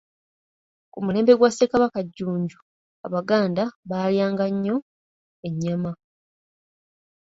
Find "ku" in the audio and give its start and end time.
0.91-0.97